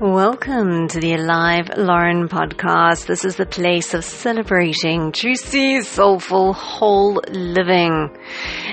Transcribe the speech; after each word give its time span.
Welcome 0.00 0.86
to 0.88 1.00
the 1.00 1.14
Alive 1.14 1.70
Lauren 1.76 2.28
podcast. 2.28 3.06
This 3.08 3.24
is 3.24 3.34
the 3.34 3.46
place 3.46 3.94
of 3.94 4.04
celebrating 4.04 5.10
juicy, 5.10 5.82
soulful, 5.82 6.52
whole 6.52 7.20
living. 7.28 8.16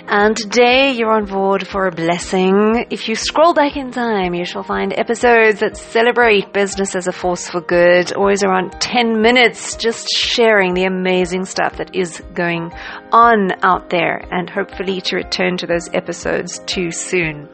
And 0.08 0.38
today 0.38 0.92
you're 0.92 1.12
on 1.12 1.26
board 1.26 1.68
for 1.68 1.88
a 1.88 1.92
blessing. 1.92 2.86
If 2.92 3.10
you 3.10 3.16
scroll 3.16 3.56
back 3.56 3.76
in 3.76 3.90
time, 3.90 4.36
you 4.36 4.46
shall 4.46 4.62
find 4.62 4.94
episodes 4.94 5.62
that 5.62 5.78
celebrate 5.78 6.54
business 6.54 6.96
as 6.96 7.08
a 7.08 7.12
force 7.12 7.50
for 7.50 7.62
good, 7.62 8.14
always 8.14 8.44
around 8.44 8.80
10 8.80 9.20
minutes, 9.20 9.78
just 9.78 10.08
sharing 10.10 10.76
the 10.76 10.84
amazing 10.84 11.46
stuff 11.46 11.78
that 11.78 11.96
is 11.96 12.22
going 12.36 12.72
on 13.12 13.50
out 13.64 13.90
there 13.90 14.24
and 14.30 14.48
hopefully 14.48 15.02
to 15.02 15.16
return 15.16 15.58
to 15.58 15.66
those 15.66 15.90
episodes 15.92 16.60
too 16.68 16.92
soon. 16.92 17.50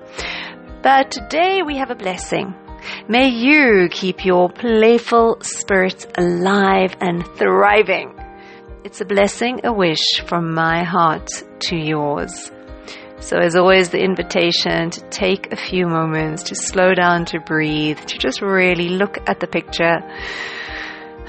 But 0.83 1.11
today 1.11 1.61
we 1.65 1.77
have 1.77 1.89
a 1.89 1.95
blessing. 1.95 2.53
May 3.07 3.29
you 3.29 3.89
keep 3.91 4.25
your 4.25 4.49
playful 4.49 5.37
spirit 5.41 6.05
alive 6.17 6.95
and 6.99 7.25
thriving. 7.37 8.17
It's 8.83 9.01
a 9.01 9.05
blessing, 9.05 9.61
a 9.63 9.71
wish 9.71 10.21
from 10.25 10.53
my 10.53 10.83
heart 10.83 11.29
to 11.67 11.75
yours. 11.75 12.51
So, 13.19 13.37
as 13.37 13.55
always, 13.55 13.89
the 13.89 14.03
invitation 14.03 14.89
to 14.89 15.01
take 15.09 15.53
a 15.53 15.55
few 15.55 15.85
moments 15.85 16.43
to 16.43 16.55
slow 16.55 16.95
down, 16.95 17.25
to 17.25 17.39
breathe, 17.39 17.99
to 17.99 18.17
just 18.17 18.41
really 18.41 18.89
look 18.89 19.17
at 19.27 19.39
the 19.39 19.45
picture. 19.47 19.99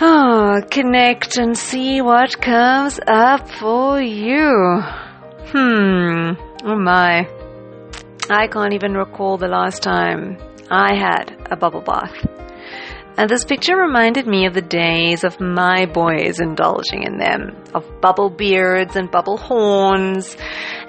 Oh, 0.00 0.62
connect 0.70 1.36
and 1.36 1.56
see 1.56 2.00
what 2.00 2.41
comes 2.41 2.98
up 3.06 3.48
for 3.50 4.00
you. 4.00 4.80
Hmm, 5.52 6.32
oh 6.64 6.78
my. 6.78 7.28
I 8.30 8.46
can't 8.46 8.72
even 8.72 8.94
recall 8.94 9.36
the 9.36 9.48
last 9.48 9.82
time 9.82 10.38
I 10.74 10.94
had 10.94 11.36
a 11.50 11.56
bubble 11.56 11.82
bath. 11.82 12.16
And 13.18 13.28
this 13.28 13.44
picture 13.44 13.76
reminded 13.76 14.26
me 14.26 14.46
of 14.46 14.54
the 14.54 14.62
days 14.62 15.22
of 15.22 15.38
my 15.38 15.84
boys 15.84 16.41
indulging 16.41 17.02
in 17.02 17.19
them, 17.19 17.62
of 17.74 18.00
bubble 18.00 18.30
beards 18.30 18.97
and 18.97 19.10
bubble 19.10 19.36
horns, 19.36 20.34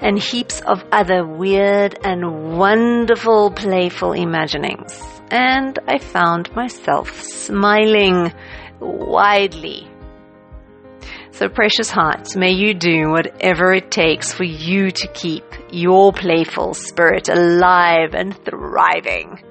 and 0.00 0.18
heaps 0.18 0.62
of 0.62 0.82
other 0.90 1.26
weird 1.26 1.98
and 2.02 2.56
wonderful 2.56 3.50
playful 3.50 4.12
imaginings. 4.12 4.98
And 5.30 5.78
I 5.86 5.98
found 5.98 6.50
myself 6.56 7.20
smiling 7.20 8.32
widely. 8.80 9.86
So, 11.32 11.50
precious 11.50 11.90
hearts, 11.90 12.36
may 12.36 12.52
you 12.52 12.72
do 12.72 13.10
whatever 13.10 13.74
it 13.74 13.90
takes 13.90 14.32
for 14.32 14.44
you 14.44 14.90
to 14.92 15.08
keep 15.08 15.44
your 15.70 16.10
playful 16.10 16.72
spirit 16.72 17.28
alive 17.28 18.14
and 18.14 18.34
thriving 18.46 19.42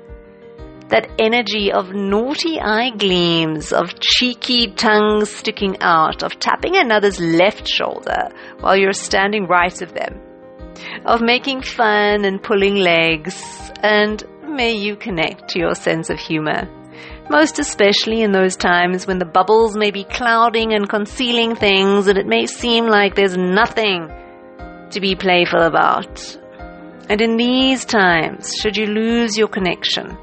that 0.93 1.09
energy 1.17 1.71
of 1.71 1.91
naughty 1.91 2.59
eye 2.59 2.91
gleams, 2.91 3.73
of 3.73 3.99
cheeky 3.99 4.67
tongues 4.67 5.27
sticking 5.27 5.75
out, 5.81 6.21
of 6.21 6.37
tapping 6.37 6.75
another's 6.75 7.19
left 7.19 7.67
shoulder 7.67 8.29
while 8.59 8.77
you're 8.77 8.93
standing 8.93 9.47
right 9.47 9.81
of 9.81 9.91
them, 9.95 10.21
of 11.03 11.19
making 11.19 11.63
fun 11.63 12.25
and 12.25 12.43
pulling 12.43 12.75
legs, 12.75 13.41
and 13.81 14.23
may 14.47 14.71
you 14.71 14.95
connect 14.95 15.49
to 15.49 15.57
your 15.57 15.73
sense 15.73 16.11
of 16.11 16.19
humor. 16.19 16.69
Most 17.27 17.57
especially 17.57 18.21
in 18.21 18.31
those 18.31 18.55
times 18.55 19.07
when 19.07 19.17
the 19.17 19.25
bubbles 19.25 19.75
may 19.75 19.89
be 19.89 20.03
clouding 20.03 20.75
and 20.75 20.87
concealing 20.87 21.55
things 21.55 22.05
and 22.05 22.19
it 22.19 22.27
may 22.27 22.45
seem 22.45 22.85
like 22.85 23.15
there's 23.15 23.35
nothing 23.35 24.09
to 24.91 24.99
be 25.01 25.15
playful 25.15 25.63
about. 25.63 26.37
And 27.09 27.19
in 27.19 27.35
these 27.37 27.83
times, 27.83 28.53
should 28.61 28.77
you 28.77 28.85
lose 28.85 29.35
your 29.35 29.47
connection, 29.47 30.15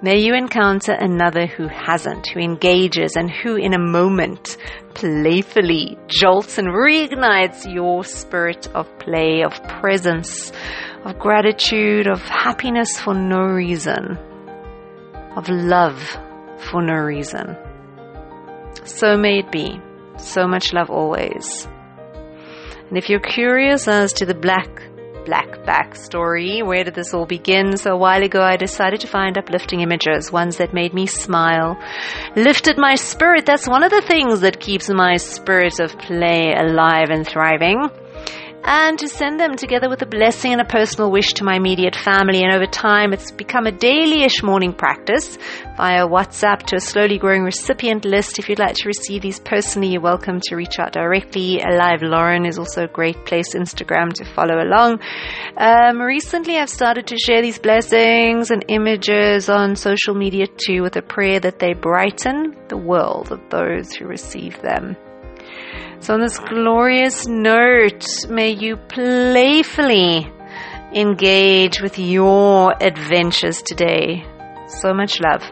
May 0.00 0.20
you 0.20 0.34
encounter 0.34 0.92
another 0.92 1.46
who 1.46 1.66
hasn't, 1.66 2.28
who 2.28 2.38
engages, 2.38 3.16
and 3.16 3.28
who 3.28 3.56
in 3.56 3.74
a 3.74 3.80
moment 3.80 4.56
playfully 4.94 5.98
jolts 6.06 6.56
and 6.56 6.68
reignites 6.68 7.66
your 7.72 8.04
spirit 8.04 8.68
of 8.76 8.86
play, 9.00 9.42
of 9.42 9.60
presence, 9.80 10.52
of 11.04 11.18
gratitude, 11.18 12.06
of 12.06 12.20
happiness 12.20 13.00
for 13.00 13.12
no 13.12 13.40
reason, 13.40 14.16
of 15.36 15.48
love 15.48 16.00
for 16.70 16.80
no 16.80 16.94
reason. 16.94 17.56
So 18.84 19.16
may 19.16 19.40
it 19.40 19.50
be. 19.50 19.80
So 20.16 20.46
much 20.46 20.72
love 20.72 20.90
always. 20.90 21.66
And 22.88 22.96
if 22.96 23.08
you're 23.08 23.18
curious 23.18 23.88
as 23.88 24.12
to 24.14 24.26
the 24.26 24.34
black 24.34 24.68
black 25.24 25.48
backstory. 25.64 26.64
Where 26.64 26.84
did 26.84 26.94
this 26.94 27.14
all 27.14 27.26
begin? 27.26 27.76
So 27.76 27.92
a 27.92 27.96
while 27.96 28.22
ago, 28.22 28.40
I 28.40 28.56
decided 28.56 29.00
to 29.00 29.06
find 29.06 29.36
uplifting 29.38 29.80
images, 29.80 30.32
ones 30.32 30.56
that 30.58 30.74
made 30.74 30.94
me 30.94 31.06
smile, 31.06 31.78
lifted 32.36 32.78
my 32.78 32.94
spirit. 32.94 33.46
That's 33.46 33.68
one 33.68 33.82
of 33.82 33.90
the 33.90 34.02
things 34.02 34.40
that 34.40 34.60
keeps 34.60 34.88
my 34.88 35.16
spirit 35.16 35.80
of 35.80 35.98
play 35.98 36.54
alive 36.54 37.10
and 37.10 37.26
thriving 37.26 37.90
and 38.64 38.98
to 38.98 39.08
send 39.08 39.38
them 39.38 39.56
together 39.56 39.88
with 39.88 40.02
a 40.02 40.06
blessing 40.06 40.52
and 40.52 40.60
a 40.60 40.64
personal 40.64 41.10
wish 41.10 41.32
to 41.34 41.44
my 41.44 41.56
immediate 41.56 41.96
family. 41.96 42.42
And 42.42 42.54
over 42.54 42.66
time, 42.66 43.12
it's 43.12 43.30
become 43.30 43.66
a 43.66 43.72
daily-ish 43.72 44.42
morning 44.42 44.72
practice 44.72 45.38
via 45.76 46.06
WhatsApp 46.06 46.64
to 46.64 46.76
a 46.76 46.80
slowly 46.80 47.18
growing 47.18 47.42
recipient 47.42 48.04
list. 48.04 48.38
If 48.38 48.48
you'd 48.48 48.58
like 48.58 48.76
to 48.76 48.88
receive 48.88 49.22
these 49.22 49.40
personally, 49.40 49.88
you're 49.88 50.00
welcome 50.00 50.40
to 50.44 50.56
reach 50.56 50.78
out 50.78 50.92
directly. 50.92 51.60
Alive 51.60 52.02
Lauren 52.02 52.46
is 52.46 52.58
also 52.58 52.84
a 52.84 52.88
great 52.88 53.24
place, 53.24 53.54
Instagram, 53.54 54.12
to 54.14 54.24
follow 54.24 54.60
along. 54.60 55.00
Um, 55.56 56.00
recently, 56.00 56.58
I've 56.58 56.70
started 56.70 57.06
to 57.08 57.16
share 57.18 57.42
these 57.42 57.58
blessings 57.58 58.50
and 58.50 58.64
images 58.68 59.48
on 59.48 59.76
social 59.76 60.14
media 60.14 60.46
too 60.46 60.82
with 60.82 60.96
a 60.96 61.02
prayer 61.02 61.40
that 61.40 61.58
they 61.58 61.74
brighten 61.74 62.56
the 62.68 62.76
world 62.76 63.32
of 63.32 63.40
those 63.50 63.94
who 63.94 64.06
receive 64.06 64.60
them. 64.62 64.96
So, 66.00 66.14
on 66.14 66.20
this 66.20 66.38
glorious 66.38 67.26
note, 67.26 68.06
may 68.28 68.50
you 68.50 68.76
playfully 68.76 70.30
engage 70.94 71.80
with 71.80 71.98
your 71.98 72.74
adventures 72.82 73.62
today. 73.62 74.24
So 74.68 74.92
much 74.94 75.20
love. 75.20 75.42